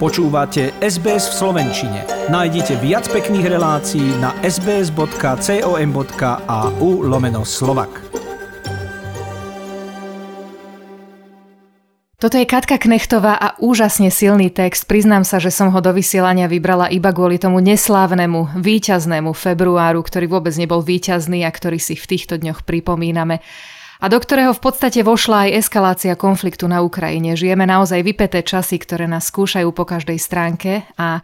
[0.00, 2.08] Počúvate SBS v Slovenčine.
[2.32, 5.04] Nájdite viac pekných relácií na sbs.com.au
[7.04, 8.00] lomeno slovak.
[12.16, 14.88] Toto je Katka Knechtová a úžasne silný text.
[14.88, 20.32] Priznám sa, že som ho do vysielania vybrala iba kvôli tomu neslávnemu, víťaznému februáru, ktorý
[20.32, 23.44] vôbec nebol víťazný a ktorý si v týchto dňoch pripomíname
[24.00, 27.36] a do ktorého v podstate vošla aj eskalácia konfliktu na Ukrajine.
[27.36, 31.20] Žijeme naozaj vypeté časy, ktoré nás skúšajú po každej stránke a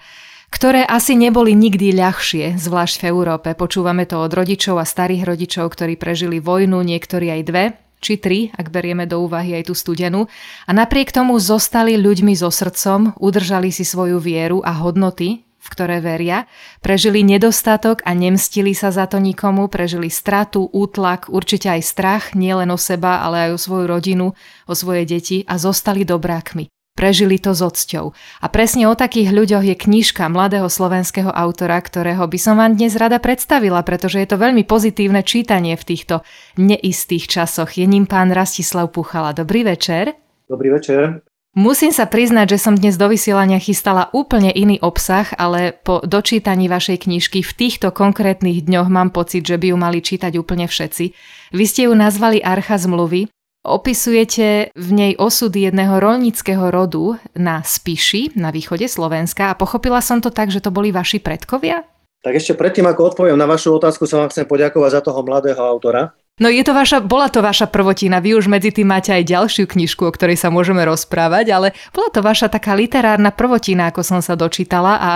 [0.53, 3.49] ktoré asi neboli nikdy ľahšie, zvlášť v Európe.
[3.57, 7.65] Počúvame to od rodičov a starých rodičov, ktorí prežili vojnu, niektorí aj dve,
[7.99, 10.29] či tri, ak berieme do úvahy aj tú studenú.
[10.69, 15.99] A napriek tomu zostali ľuďmi so srdcom, udržali si svoju vieru a hodnoty, v ktoré
[15.99, 16.47] veria,
[16.79, 22.71] prežili nedostatok a nemstili sa za to nikomu, prežili stratu, útlak, určite aj strach, nielen
[22.71, 24.27] o seba, ale aj o svoju rodinu,
[24.71, 26.71] o svoje deti a zostali dobrákmi.
[26.97, 28.17] Prežili to s odsťou.
[28.41, 32.97] A presne o takých ľuďoch je knižka mladého slovenského autora, ktorého by som vám dnes
[32.97, 36.25] rada predstavila, pretože je to veľmi pozitívne čítanie v týchto
[36.57, 37.77] neistých časoch.
[37.77, 39.37] Je ním pán Rastislav Puchala.
[39.37, 40.17] Dobrý večer.
[40.49, 41.36] Dobrý večer.
[41.57, 46.69] Musím sa priznať, že som dnes do vysielania chystala úplne iný obsah, ale po dočítaní
[46.69, 51.17] vašej knižky v týchto konkrétnych dňoch mám pocit, že by ju mali čítať úplne všetci.
[51.57, 53.33] Vy ste ju nazvali Archa zmluvy.
[53.65, 60.21] Opisujete v nej osud jedného rolníckého rodu na Spiši, na východe Slovenska a pochopila som
[60.21, 61.89] to tak, že to boli vaši predkovia?
[62.21, 65.65] Tak ešte predtým, ako odpoviem na vašu otázku, sa vám chcem poďakovať za toho mladého
[65.65, 69.25] autora, No je to vaša, bola to vaša prvotina, vy už medzi tým máte aj
[69.25, 74.05] ďalšiu knižku, o ktorej sa môžeme rozprávať, ale bola to vaša taká literárna prvotina, ako
[74.05, 75.11] som sa dočítala a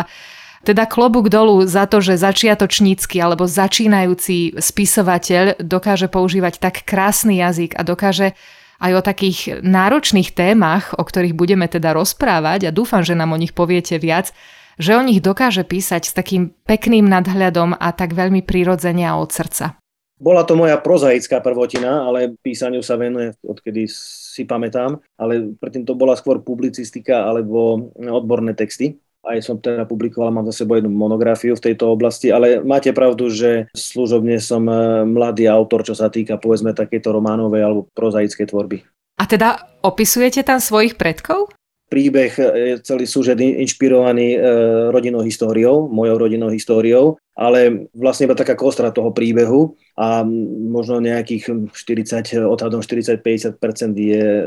[0.65, 7.77] teda klobúk dolu za to, že začiatočnícky alebo začínajúci spisovateľ dokáže používať tak krásny jazyk
[7.77, 8.33] a dokáže
[8.81, 13.41] aj o takých náročných témach, o ktorých budeme teda rozprávať a dúfam, že nám o
[13.41, 14.33] nich poviete viac,
[14.81, 19.29] že o nich dokáže písať s takým pekným nadhľadom a tak veľmi prirodzene a od
[19.29, 19.80] srdca.
[20.21, 25.97] Bola to moja prozaická prvotina, ale písaniu sa venuje, odkedy si pamätám, ale predtým to
[25.97, 29.01] bola skôr publicistika alebo odborné texty.
[29.25, 33.33] Aj som teda publikoval, mám za sebou jednu monografiu v tejto oblasti, ale máte pravdu,
[33.33, 38.81] že služobne som e, mladý autor, čo sa týka povedzme takéto románovej alebo prozaickej tvorby.
[39.21, 41.53] A teda opisujete tam svojich predkov?
[41.91, 42.45] Príbeh e,
[42.87, 44.49] celý súžet inšpirovaný e,
[44.95, 50.23] rodinnou históriou, mojou rodinnou históriou, ale vlastne iba taká kostra toho príbehu a
[50.71, 53.59] možno nejakých 40, odhadom 40-50%
[53.99, 54.45] je e,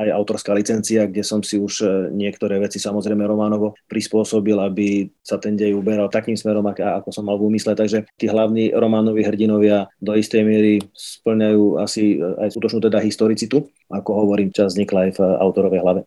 [0.00, 1.84] aj autorská licencia, kde som si už
[2.16, 7.36] niektoré veci samozrejme románovo prispôsobil, aby sa ten dej uberal takým smerom, ako som mal
[7.36, 7.76] v úmysle.
[7.76, 14.24] Takže tí hlavní románoví hrdinovia do istej miery splňajú asi aj skutočnú teda historicitu, ako
[14.24, 16.02] hovorím, čas vznikla aj v autorovej hlave.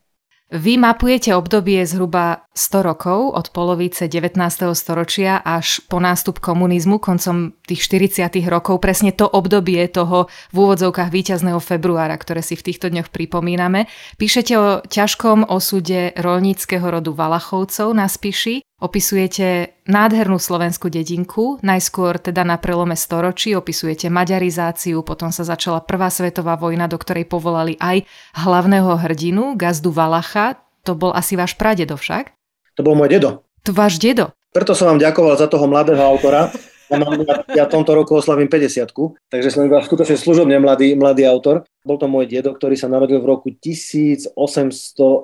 [0.50, 4.34] Vy mapujete obdobie zhruba 100 rokov od polovice 19.
[4.74, 8.34] storočia až po nástup komunizmu koncom tých 40.
[8.50, 13.86] rokov, presne to obdobie toho v úvodzovkách víťazného februára, ktoré si v týchto dňoch pripomíname.
[14.18, 22.48] Píšete o ťažkom osude rolníckého rodu Valachovcov na Spiši, Opisujete nádhernú slovenskú dedinku, najskôr teda
[22.48, 28.08] na prelome storočí, opisujete maďarizáciu, potom sa začala Prvá svetová vojna, do ktorej povolali aj
[28.40, 32.32] hlavného hrdinu, gazdu Valacha, to bol asi váš pradedo však?
[32.80, 33.44] To bol môj dedo.
[33.68, 34.32] To váš dedo?
[34.56, 36.48] Preto som vám ďakoval za toho mladého autora,
[36.90, 38.90] ja, mám, ja, ja tomto roku oslavím 50
[39.30, 41.64] takže som iba skutočne služobne mladý, mladý autor.
[41.86, 45.24] Bol to môj dedo, ktorý sa narodil v roku 1898,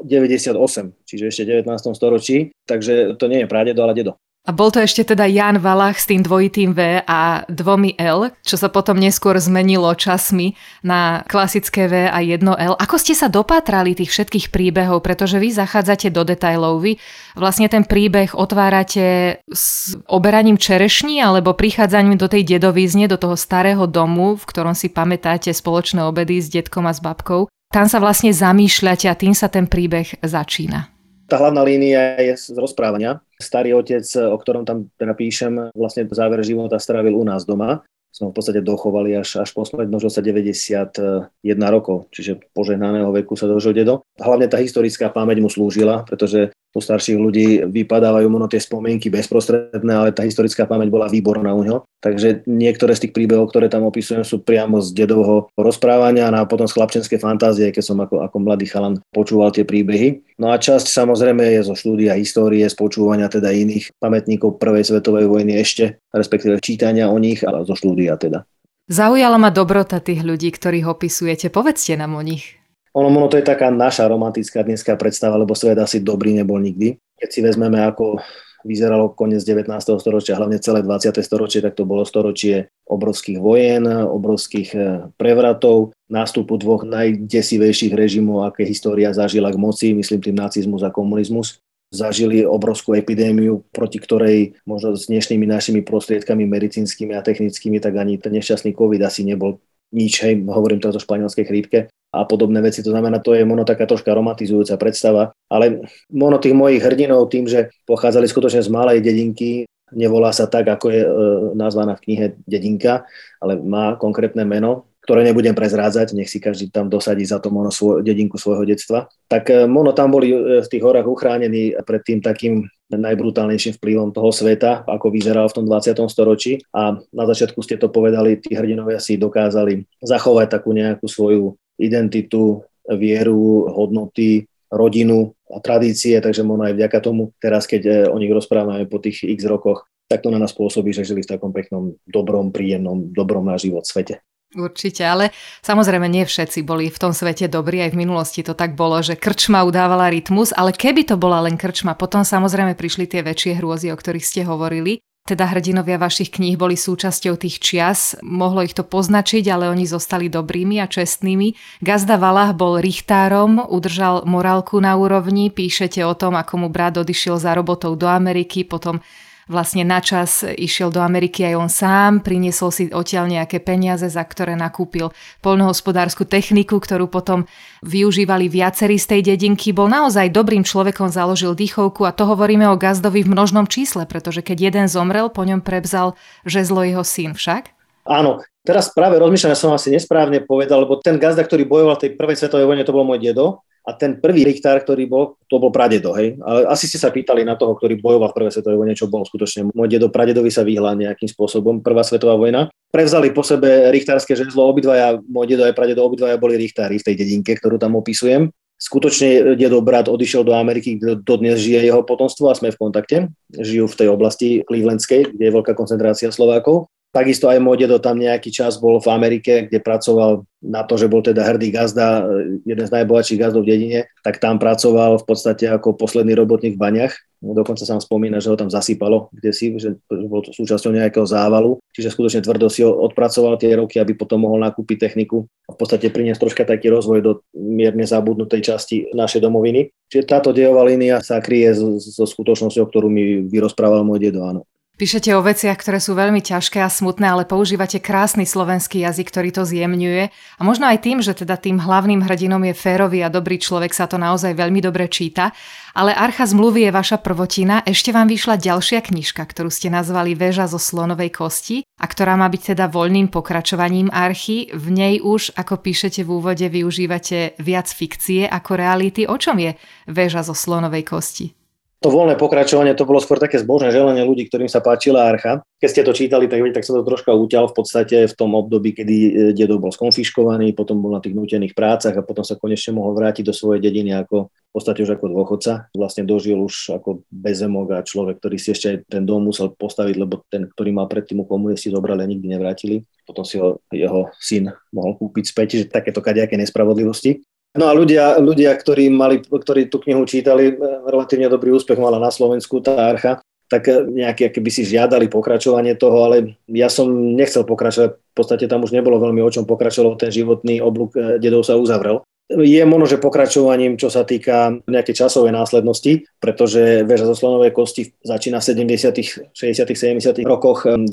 [1.04, 1.68] čiže ešte 19.
[1.98, 4.16] storočí, takže to nie je pradedo, ale dedo.
[4.46, 8.62] A bol to ešte teda Jan Valach s tým dvojitým V a dvomi L, čo
[8.62, 10.54] sa potom neskôr zmenilo časmi
[10.86, 12.78] na klasické V a jedno L.
[12.78, 17.02] Ako ste sa dopátrali tých všetkých príbehov, pretože vy zachádzate do detajlov, vy
[17.34, 23.90] vlastne ten príbeh otvárate s oberaním čerešní alebo prichádzaním do tej dedovizne, do toho starého
[23.90, 27.50] domu, v ktorom si pamätáte spoločné obedy s detkom a s babkou.
[27.74, 30.95] Tam sa vlastne zamýšľate a tým sa ten príbeh začína.
[31.26, 33.18] Tá hlavná línia je z rozprávania.
[33.42, 37.82] Starý otec, o ktorom tam teda píšem, vlastne záver života strávil u nás doma.
[38.14, 41.28] Sme v podstate dochovali až, až po smrť, možno sa 91
[41.68, 44.08] rokov, čiže požehnaného veku sa dožil dedo.
[44.16, 49.94] Hlavne tá historická pamäť mu slúžila, pretože u starších ľudí vypadávajú možno tie spomienky bezprostredné,
[49.96, 51.80] ale tá historická pamäť bola výborná u neho.
[52.04, 56.68] Takže niektoré z tých príbehov, ktoré tam opisujem, sú priamo z dedovho rozprávania a potom
[56.68, 60.36] z chlapčenskej fantázie, keď som ako, ako mladý chalan počúval tie príbehy.
[60.36, 65.32] No a časť samozrejme je zo štúdia histórie, z počúvania teda iných pamätníkov prvej svetovej
[65.32, 68.44] vojny ešte, respektíve čítania o nich, ale zo štúdia teda.
[68.86, 71.50] Zaujala ma dobrota tých ľudí, ktorých opisujete.
[71.50, 72.62] Povedzte nám o nich.
[72.96, 76.96] Ono, ono to je taká naša romantická dneska predstava, lebo svet asi dobrý nebol nikdy.
[77.20, 78.20] keď si vezmeme, ako
[78.66, 79.72] vyzeralo koniec 19.
[80.00, 81.16] storočia, hlavne celé 20.
[81.22, 84.80] storočie, tak to bolo storočie obrovských vojen, obrovských e,
[85.16, 91.62] prevratov, nástupu dvoch najdesivejších režimov, aké história zažila k moci, myslím tým nacizmus a komunizmus.
[91.94, 98.18] Zažili obrovskú epidémiu, proti ktorej možno s dnešnými našimi prostriedkami medicínskymi a technickými, tak ani
[98.18, 99.62] ten nešťastný COVID asi nebol
[99.96, 101.80] nič, hej, hovorím teraz o španielskej chrípke
[102.12, 102.84] a podobné veci.
[102.84, 107.48] To znamená, to je mono taká troška romantizujúca predstava, ale mono tých mojich hrdinov tým,
[107.48, 109.64] že pochádzali skutočne z malej dedinky,
[109.96, 111.10] nevolá sa tak, ako je e,
[111.56, 113.08] nazvaná v knihe dedinka,
[113.40, 117.70] ale má konkrétne meno, ktoré nebudem prezrádzať, nech si každý tam dosadí za to mono
[117.70, 119.06] svoj, dedinku svojho detstva.
[119.30, 124.14] Tak e, mono tam boli e, v tých horách uchránení pred tým takým najbrutálnejším vplyvom
[124.14, 125.98] toho sveta, ako vyzeral v tom 20.
[126.06, 126.62] storočí.
[126.70, 132.62] A na začiatku ste to povedali, tí hrdinovia si dokázali zachovať takú nejakú svoju identitu,
[132.86, 138.30] vieru, hodnoty, rodinu a tradície, takže možno aj vďaka tomu teraz, keď e, o nich
[138.30, 141.98] rozprávame po tých x rokoch, tak to na nás pôsobí, že žili v takom peknom,
[142.06, 144.22] dobrom, príjemnom, dobrom na život svete.
[144.56, 145.36] Určite, ale
[145.68, 149.20] samozrejme nie všetci boli v tom svete dobrí, aj v minulosti to tak bolo, že
[149.20, 153.92] krčma udávala rytmus, ale keby to bola len krčma, potom samozrejme prišli tie väčšie hrôzy,
[153.92, 155.04] o ktorých ste hovorili.
[155.26, 160.30] Teda hrdinovia vašich kníh boli súčasťou tých čias, mohlo ich to poznačiť, ale oni zostali
[160.30, 161.82] dobrými a čestnými.
[161.82, 167.42] Gazda Valah bol richtárom, udržal morálku na úrovni, píšete o tom, ako mu brat odišiel
[167.42, 169.02] za robotou do Ameriky, potom
[169.46, 174.58] vlastne načas išiel do Ameriky aj on sám, priniesol si odtiaľ nejaké peniaze, za ktoré
[174.58, 175.14] nakúpil
[175.46, 177.46] poľnohospodárskú techniku, ktorú potom
[177.86, 179.72] využívali viacerí z tej dedinky.
[179.72, 184.42] Bol naozaj dobrým človekom, založil dýchovku a to hovoríme o Gazdovi v množnom čísle, pretože
[184.42, 187.70] keď jeden zomrel, po ňom prebzal žezlo jeho syn však.
[188.06, 192.04] Áno, teraz práve rozmýšľam, ja som asi nesprávne povedal, lebo ten gazda, ktorý bojoval v
[192.06, 195.62] tej prvej svetovej vojne, to bol môj dedo a ten prvý richtár, ktorý bol, to
[195.62, 196.34] bol pradedo, hej.
[196.66, 199.70] Asi ste sa pýtali na toho, ktorý bojoval v prvej svetovej vojne, čo bol skutočne.
[199.78, 202.74] Môj dedo pradedovi sa vyhla nejakým spôsobom, prvá svetová vojna.
[202.90, 207.16] Prevzali po sebe richtárske žezlo, obidvaja, môj dedo aj pradedo, obidvaja boli richtári v tej
[207.22, 208.50] dedinke, ktorú tam opisujem.
[208.76, 213.18] Skutočne dedo brat odišiel do Ameriky, kde dodnes žije jeho potomstvo a sme v kontakte.
[213.56, 216.92] Žijú v tej oblasti Clevelandskej, kde je veľká koncentrácia Slovákov.
[217.16, 221.08] Takisto aj môj dedo tam nejaký čas bol v Amerike, kde pracoval na to, že
[221.08, 222.28] bol teda hrdý gazda,
[222.68, 226.84] jeden z najbohatších gazdov v dedine, tak tam pracoval v podstate ako posledný robotník v
[226.84, 227.16] baňach.
[227.40, 231.24] No, dokonca sa spomína, že ho tam zasypalo, kde si, že bol to súčasťou nejakého
[231.24, 231.80] závalu.
[231.96, 236.12] Čiže skutočne tvrdo si odpracoval tie roky, aby potom mohol nakúpiť techniku a v podstate
[236.12, 239.88] priniesť troška taký rozvoj do mierne zabudnutej časti našej domoviny.
[240.12, 244.68] Čiže táto dejová línia sa kryje so skutočnosťou, ktorú mi vyrozprával môj dedo, áno.
[244.96, 249.52] Píšete o veciach, ktoré sú veľmi ťažké a smutné, ale používate krásny slovenský jazyk, ktorý
[249.52, 250.32] to zjemňuje.
[250.32, 254.08] A možno aj tým, že teda tým hlavným hrdinom je férový a dobrý človek, sa
[254.08, 255.52] to naozaj veľmi dobre číta.
[255.92, 257.84] Ale Archa zmluvy je vaša prvotina.
[257.84, 262.48] Ešte vám vyšla ďalšia knižka, ktorú ste nazvali Väža zo slonovej kosti a ktorá má
[262.48, 264.72] byť teda voľným pokračovaním archy.
[264.72, 269.28] V nej už, ako píšete v úvode, využívate viac fikcie ako reality.
[269.28, 269.76] O čom je
[270.08, 271.65] Väža zo slonovej kosti?
[272.04, 275.64] To voľné pokračovanie to bolo skôr také zbožné želanie ľudí, ktorým sa páčila archa.
[275.80, 278.92] Keď ste to čítali, tak, tak sa to troška uťal v podstate v tom období,
[278.92, 283.00] kedy e, dedo bol skonfiškovaný, potom bol na tých nutených prácach a potom sa konečne
[283.00, 285.88] mohol vrátiť do svojej dediny ako v podstate už ako dôchodca.
[285.96, 290.16] Vlastne dožil už ako bezemok a človek, ktorý si ešte aj ten dom musel postaviť,
[290.20, 293.08] lebo ten, ktorý mal predtým u komunisti zobrali a nikdy nevrátili.
[293.24, 297.40] Potom si ho jeho syn mohol kúpiť späť, že takéto kadejaké nespravodlivosti.
[297.76, 302.18] No a ľudia, ľudia ktorí, mali, ktorí tú knihu čítali, eh, relatívne dobrý úspech mala
[302.24, 307.12] na Slovensku tá archa, tak eh, nejaké by si žiadali pokračovanie toho, ale ja som
[307.12, 308.16] nechcel pokračovať.
[308.16, 311.76] V podstate tam už nebolo veľmi o čom pokračovalo, ten životný oblúk eh, dedov sa
[311.76, 312.24] uzavrel.
[312.46, 318.14] Je možno, že pokračovaním, čo sa týka nejakej časovej následnosti, pretože väža zo slonovej kosti
[318.22, 320.46] začína v 70., 60., 70.
[320.46, 321.10] rokoch 20.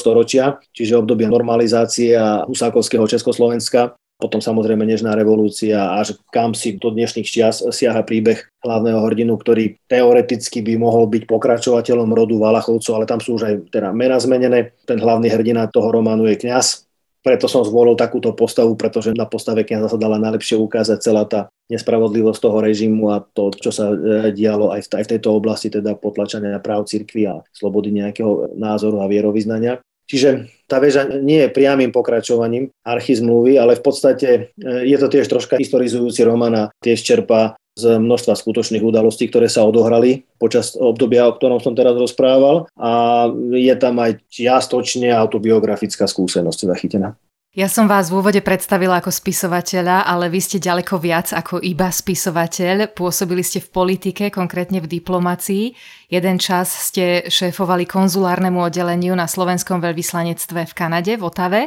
[0.00, 6.92] storočia, čiže obdobie normalizácie a husákovského Československa potom samozrejme Nežná revolúcia až kam si do
[6.92, 13.08] dnešných čias siaha príbeh hlavného hrdinu, ktorý teoreticky by mohol byť pokračovateľom rodu Valachovcov, ale
[13.08, 14.76] tam sú už aj teda mena zmenené.
[14.84, 19.60] Ten hlavný hrdina toho románu je kňaz, preto som zvolil takúto postavu, pretože na postave
[19.68, 24.32] kniaza sa dala najlepšie ukázať celá tá nespravodlivosť toho režimu a to, čo sa e,
[24.32, 29.04] dialo aj v, aj v tejto oblasti, teda potlačania práv cirkvi a slobody nejakého názoru
[29.04, 29.84] a vierovýznania.
[30.10, 34.40] Čiže tá väža nie je priamým pokračovaním archizmluvy, ale v podstate e,
[34.90, 39.62] je to tiež troška historizujúci román a tiež čerpá z množstva skutočných udalostí, ktoré sa
[39.62, 43.24] odohrali počas obdobia, o ktorom som teraz rozprával a
[43.54, 47.14] je tam aj čiastočne autobiografická skúsenosť zachytená.
[47.50, 51.90] Ja som vás v úvode predstavila ako spisovateľa, ale vy ste ďaleko viac ako iba
[51.90, 52.94] spisovateľ.
[52.94, 55.74] Pôsobili ste v politike, konkrétne v diplomácii.
[56.14, 61.60] Jeden čas ste šéfovali konzulárnemu oddeleniu na slovenskom veľvyslanectve v Kanade, v Otave.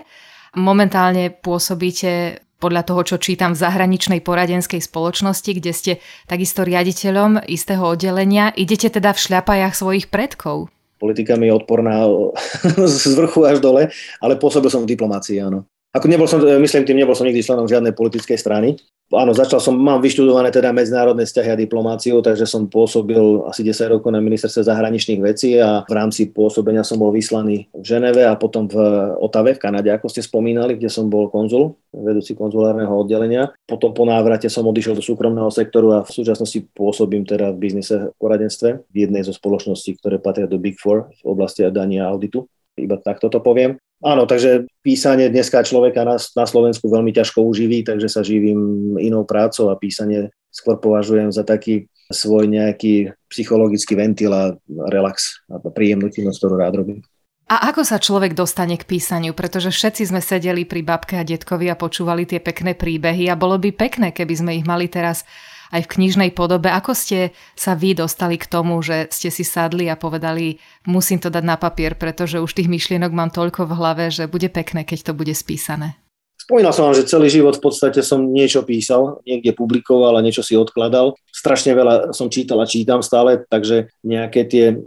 [0.55, 5.91] Momentálne pôsobíte podľa toho, čo čítam v zahraničnej poradenskej spoločnosti, kde ste
[6.31, 8.55] takisto riaditeľom istého oddelenia.
[8.55, 10.71] Idete teda v šľapajach svojich predkov?
[10.95, 12.07] Politika mi je odporná
[12.87, 13.91] z vrchu až dole,
[14.23, 15.67] ale pôsobil som v diplomácii, áno.
[15.93, 18.81] Ako nebol som, myslím tým, nebol som nikdy členom žiadnej politickej strany.
[19.13, 23.93] Áno, začal som, mám vyštudované teda medzinárodné vzťahy a diplomáciu, takže som pôsobil asi 10
[23.93, 28.33] rokov na ministerstve zahraničných vecí a v rámci pôsobenia som bol vyslaný v Ženeve a
[28.33, 28.73] potom v
[29.21, 33.53] Otave v Kanade, ako ste spomínali, kde som bol konzul, vedúci konzulárneho oddelenia.
[33.69, 38.09] Potom po návrate som odišiel do súkromného sektoru a v súčasnosti pôsobím teda v biznise
[38.09, 42.49] v poradenstve v jednej zo spoločností, ktoré patria do Big Four v oblasti dania auditu.
[42.73, 43.77] Iba takto to poviem.
[44.03, 49.23] Áno, takže písanie dneska človeka na, na Slovensku veľmi ťažko uživí, takže sa živím inou
[49.23, 54.59] prácou a písanie skôr považujem za taký svoj nejaký psychologický ventil a
[54.91, 56.99] relax a príjemnú činnosť, ktorú rád robím.
[57.47, 59.31] A ako sa človek dostane k písaniu?
[59.31, 63.59] Pretože všetci sme sedeli pri babke a detkovi a počúvali tie pekné príbehy a bolo
[63.59, 65.27] by pekné, keby sme ich mali teraz
[65.73, 66.69] aj v knižnej podobe.
[66.69, 71.33] Ako ste sa vy dostali k tomu, že ste si sadli a povedali, musím to
[71.33, 75.09] dať na papier, pretože už tých myšlienok mám toľko v hlave, že bude pekné, keď
[75.09, 75.97] to bude spísané?
[76.43, 80.43] Spomínal som vám, že celý život v podstate som niečo písal, niekde publikoval a niečo
[80.43, 81.15] si odkladal.
[81.31, 84.77] Strašne veľa som čítal a čítam stále, takže nejaké tie e,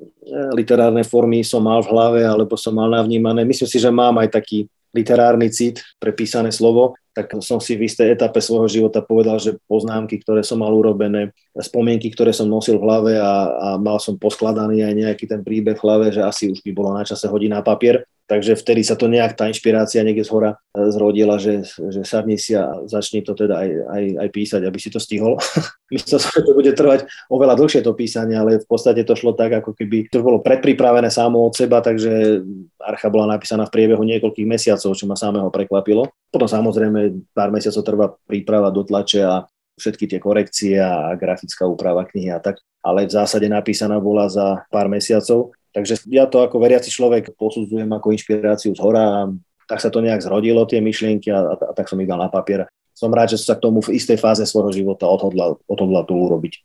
[0.53, 3.49] literárne formy som mal v hlave alebo som mal navnímané.
[3.49, 7.89] Myslím si, že mám aj taký literárny cit pre písané slovo tak som si v
[7.89, 12.77] istej etape svojho života povedal, že poznámky, ktoré som mal urobené, spomienky, ktoré som nosil
[12.77, 16.53] v hlave a, a mal som poskladaný aj nejaký ten príbeh v hlave, že asi
[16.53, 18.05] už by bolo na čase hodí na papier.
[18.27, 22.35] Takže vtedy sa to nejak tá inšpirácia niekde z hora e, zrodila, že, že sadni
[22.35, 25.39] si a začni to teda aj, aj, aj písať, aby si to stihol.
[25.95, 29.39] Myslel som, že to bude trvať oveľa dlhšie to písanie, ale v podstate to šlo
[29.39, 32.43] tak, ako keby to bolo predpripravené samo od seba, takže
[32.83, 36.11] archa bola napísaná v priebehu niekoľkých mesiacov, čo ma samého prekvapilo.
[36.27, 39.47] Potom samozrejme pár mesiacov trvá príprava do tlače a
[39.79, 44.67] všetky tie korekcie a grafická úprava knihy a tak, ale v zásade napísaná bola za
[44.73, 49.29] pár mesiacov Takže ja to ako veriaci človek posudzujem ako inšpiráciu z hora
[49.67, 52.31] tak sa to nejak zrodilo, tie myšlienky a, a, a tak som ich dal na
[52.31, 52.71] papier.
[52.97, 56.65] Som rád, že sa k tomu v istej fáze svojho života odhodlal, odhodlal to urobiť.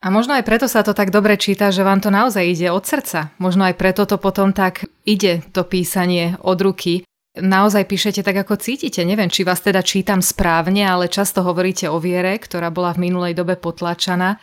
[0.00, 2.80] A možno aj preto sa to tak dobre číta, že vám to naozaj ide od
[2.80, 3.36] srdca.
[3.36, 7.04] Možno aj preto to potom tak ide, to písanie od ruky.
[7.36, 9.04] Naozaj píšete tak, ako cítite.
[9.04, 13.36] Neviem, či vás teda čítam správne, ale často hovoríte o viere, ktorá bola v minulej
[13.36, 14.40] dobe potlačaná.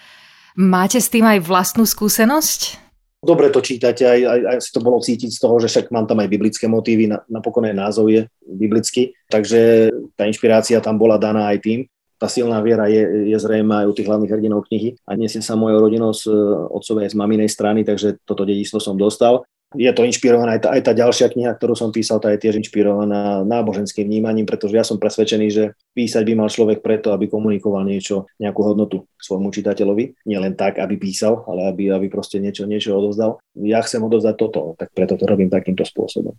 [0.56, 2.87] Máte s tým aj vlastnú skúsenosť?
[3.28, 6.08] Dobre to čítate, aj, aj, aj si to bolo cítiť z toho, že však mám
[6.08, 11.20] tam aj biblické motívy, na, napokon aj názov je biblický, takže tá inšpirácia tam bola
[11.20, 11.80] daná aj tým.
[12.18, 15.54] Tá silná viera je, je zrejme aj u tých hlavných hrdinov knihy a nesie sa
[15.54, 16.32] mojou rodinou z
[16.72, 20.82] otcovej, z maminej strany, takže toto dedičstvo som dostal je to inšpirovaná aj tá, aj
[20.88, 24.96] tá ďalšia kniha, ktorú som písal, tá je tiež inšpirovaná náboženským vnímaním, pretože ja som
[24.96, 30.24] presvedčený, že písať by mal človek preto, aby komunikoval niečo, nejakú hodnotu svojmu čitateľovi.
[30.24, 33.44] Nie len tak, aby písal, ale aby, aby proste niečo, niečo odovzdal.
[33.60, 36.32] Ja chcem odovzdať toto, tak preto to robím takýmto spôsobom.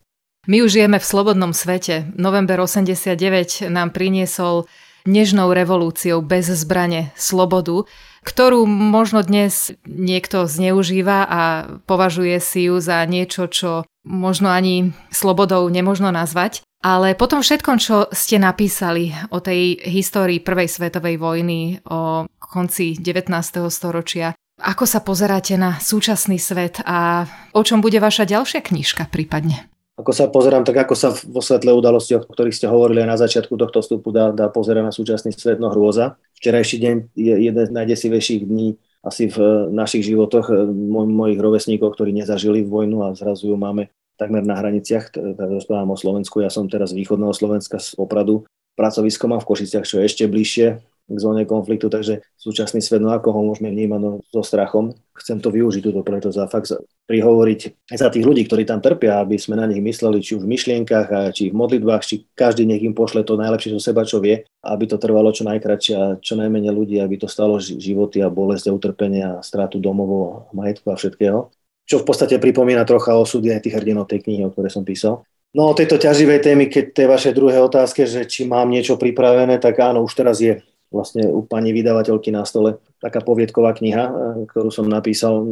[0.49, 2.09] My už žijeme v slobodnom svete.
[2.17, 4.65] November 89 nám priniesol
[5.05, 7.85] nežnou revolúciou bez zbrane slobodu
[8.29, 11.41] ktorú možno dnes niekto zneužíva a
[11.89, 16.61] považuje si ju za niečo, čo možno ani slobodou nemožno nazvať.
[16.85, 23.35] Ale potom všetkom, čo ste napísali o tej histórii Prvej svetovej vojny, o konci 19.
[23.67, 29.71] storočia, ako sa pozeráte na súčasný svet a o čom bude vaša ďalšia knižka prípadne?
[29.99, 33.59] Ako sa pozerám, tak ako sa vo svetle udalosti, o ktorých ste hovorili na začiatku
[33.59, 36.15] tohto vstupu, dá, dá pozerať na súčasný svet, no hrôza.
[36.39, 42.15] Včerajší deň je jeden z najdesivejších dní asi v našich životoch moj, mojich rovesníkov, ktorí
[42.15, 46.39] nezažili vojnu a zrazu ju máme takmer na hraniciach, tak rozprávam o Slovensku.
[46.43, 48.47] Ja som teraz z východného Slovenska z Opradu.
[48.79, 50.79] Pracovisko mám v Košiciach, čo je ešte bližšie
[51.09, 54.93] k zóne konfliktu, takže súčasný svet, no ako ho môžeme vnímať no, so strachom.
[55.17, 56.77] Chcem to využiť túto preto za fakt
[57.09, 60.45] prihovoriť aj za tých ľudí, ktorí tam trpia, aby sme na nich mysleli, či už
[60.45, 64.05] v myšlienkach, a či v modlitbách, či každý nech im pošle to najlepšie zo seba,
[64.05, 68.21] čo vie, aby to trvalo čo najkračšie a čo najmenej ľudí, aby to stalo životy
[68.21, 71.49] a bolesť a utrpenie a strátu domov, majetku a všetkého.
[71.89, 75.25] Čo v podstate pripomína trocha osudy aj tých hrdinov tej knihy, o ktorej som písal.
[75.57, 79.57] No o tejto ťaživej témy, keď tej vašej druhej otázke, že či mám niečo pripravené,
[79.57, 84.13] tak áno, už teraz je vlastne u pani vydavateľky na stole taká poviedková kniha, e,
[84.49, 85.45] ktorú som napísal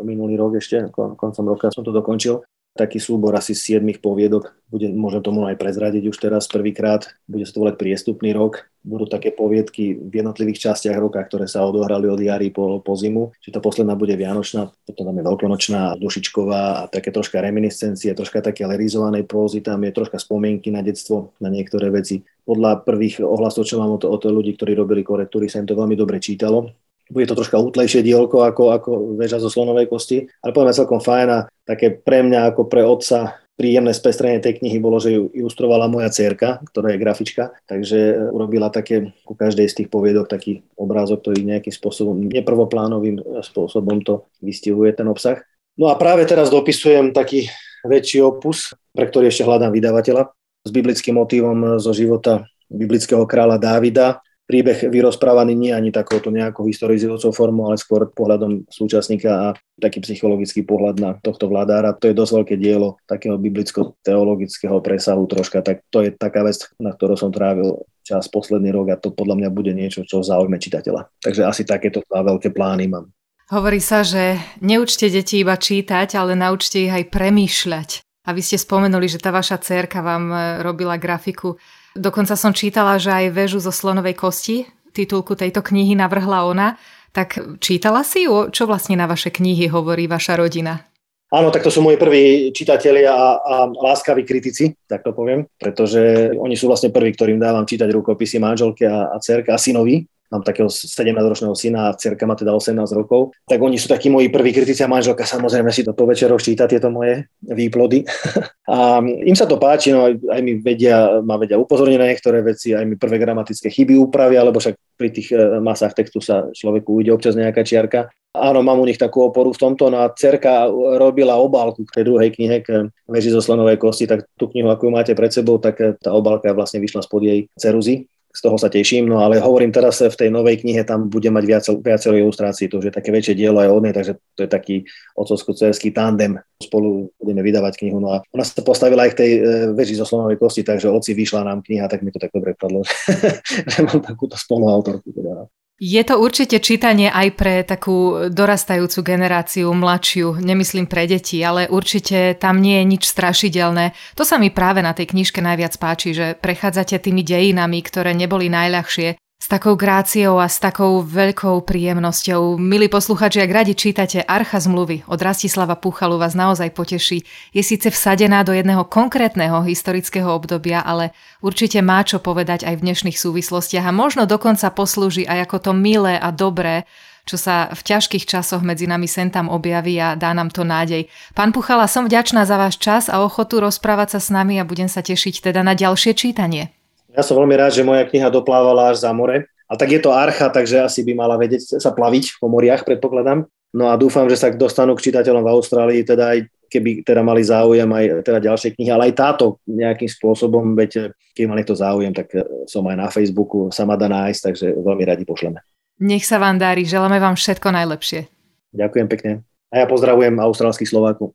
[0.00, 2.42] minulý rok ešte, koncom roka som to dokončil.
[2.78, 4.54] Taký súbor asi siedmých poviedok.
[4.70, 7.10] Bude, môžem tomu aj prezradiť už teraz prvýkrát.
[7.26, 8.70] Bude sa to volať priestupný rok.
[8.80, 13.34] Budú také poviedky v jednotlivých častiach roka, ktoré sa odohrali od jary po, po zimu.
[13.42, 18.40] Čiže tá posledná bude Vianočná, potom tam je Veľkonočná, Dušičková a také troška reminiscencie, troška
[18.40, 22.24] také lerizovanej prózy, tam je troška spomienky na detstvo, na niektoré veci.
[22.48, 25.98] Podľa prvých ohlasov, čo mám od, od ľudí, ktorí robili korektúry, sa im to veľmi
[25.98, 26.72] dobre čítalo
[27.10, 31.28] bude to troška útlejšie dielko ako, ako väža zo slonovej kosti, ale poviem celkom fajn
[31.28, 35.84] a také pre mňa ako pre otca príjemné spestrenie tej knihy bolo, že ju ilustrovala
[35.84, 41.28] moja cerka, ktorá je grafička, takže urobila také ku každej z tých poviedok taký obrázok,
[41.28, 45.44] ktorý nejakým spôsobom, neprvoplánovým spôsobom to vystihuje ten obsah.
[45.76, 47.52] No a práve teraz dopisujem taký
[47.84, 50.32] väčší opus, pre ktorý ešte hľadám vydavateľa
[50.64, 57.30] s biblickým motívom zo života biblického kráľa Dávida, príbeh vyrozprávaný nie ani takouto nejakou historizujúcou
[57.30, 59.46] formou, ale skôr pohľadom súčasníka a
[59.78, 61.94] taký psychologický pohľad na tohto vládára.
[62.02, 66.90] To je dosť veľké dielo takého biblicko-teologického presahu troška, tak to je taká vec, na
[66.90, 71.22] ktorú som trávil čas posledný rok a to podľa mňa bude niečo, čo zaujme čitateľa.
[71.22, 73.06] Takže asi takéto dva veľké plány mám.
[73.54, 78.02] Hovorí sa, že neučte deti iba čítať, ale naučte ich aj premýšľať.
[78.26, 81.56] A vy ste spomenuli, že tá vaša cerka vám e, robila grafiku.
[81.98, 86.78] Dokonca som čítala, že aj väžu zo slonovej kosti, titulku tejto knihy navrhla ona.
[87.10, 88.50] Tak čítala si ju?
[88.54, 90.86] Čo vlastne na vaše knihy hovorí vaša rodina?
[91.30, 96.34] Áno, tak to sú moji prví čitatelia a, a láskaví kritici, tak to poviem, pretože
[96.34, 100.46] oni sú vlastne prví, ktorým dávam čítať rukopisy manželke a, a cerka a synovi mám
[100.46, 104.54] takého 17-ročného syna a cerka má teda 18 rokov, tak oni sú takí moji prví
[104.54, 108.06] kritici a manželka samozrejme si to po večeroch číta tieto moje výplody.
[108.70, 112.70] a im sa to páči, no aj mi vedia, ma vedia upozorniť na niektoré veci,
[112.72, 117.02] aj mi prvé gramatické chyby upravia, lebo však pri tých e, masách textu sa človeku
[117.02, 118.12] ide občas nejaká čiarka.
[118.30, 119.90] Áno, mám u nich takú oporu v tomto.
[119.90, 124.30] No a cerka robila obálku k tej druhej knihe, k Veži zo slonovej kosti, tak
[124.38, 128.06] tú knihu, ako ju máte pred sebou, tak tá obálka vlastne vyšla spod jej ceruzy
[128.30, 131.44] z toho sa teším, no ale hovorím teraz v tej novej knihe, tam bude mať
[131.44, 134.50] viac, viacero ilustrácií, to už je také väčšie dielo aj od nej, takže to je
[134.50, 134.76] taký
[135.18, 139.40] otcovsko-cerský tandem, spolu budeme vydávať knihu, no a ona sa postavila aj k tej e,
[139.74, 142.86] veži zo slonovej kosti, takže oci vyšla nám kniha, tak mi to tak dobre padlo,
[143.74, 145.10] že mám takúto spoluautorku.
[145.10, 145.50] Teda.
[145.80, 152.36] Je to určite čítanie aj pre takú dorastajúcu generáciu, mladšiu, nemyslím pre deti, ale určite
[152.36, 153.96] tam nie je nič strašidelné.
[154.12, 158.52] To sa mi práve na tej knižke najviac páči, že prechádzate tými dejinami, ktoré neboli
[158.52, 159.19] najľahšie
[159.50, 162.54] takou gráciou a s takou veľkou príjemnosťou.
[162.54, 167.26] Milí posluchači, ak radi čítate Archa zmluvy od Rastislava Puchalu vás naozaj poteší.
[167.50, 171.10] Je síce vsadená do jedného konkrétneho historického obdobia, ale
[171.42, 175.72] určite má čo povedať aj v dnešných súvislostiach a možno dokonca poslúži aj ako to
[175.74, 176.86] milé a dobré,
[177.26, 181.10] čo sa v ťažkých časoch medzi nami sem tam objaví a dá nám to nádej.
[181.34, 184.86] Pán Puchala, som vďačná za váš čas a ochotu rozprávať sa s nami a budem
[184.86, 186.79] sa tešiť teda na ďalšie čítanie.
[187.14, 189.50] Ja som veľmi rád, že moja kniha doplávala až za more.
[189.70, 193.46] A tak je to archa, takže asi by mala vedieť sa plaviť po moriach, predpokladám.
[193.70, 196.38] No a dúfam, že sa dostanú k čitateľom v Austrálii, teda aj
[196.70, 201.44] keby teda mali záujem aj teda ďalšie knihy, ale aj táto nejakým spôsobom, veď keď
[201.46, 205.04] mali to záujem, tak e, som aj na Facebooku, sa ma dá nájsť, takže veľmi
[205.06, 205.62] radi pošleme.
[206.02, 208.26] Nech sa vám darí, želáme vám všetko najlepšie.
[208.74, 209.32] Ďakujem pekne.
[209.70, 211.34] A ja pozdravujem austrálskych Slovákov.